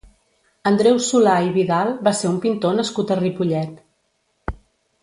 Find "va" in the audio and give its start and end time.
2.09-2.15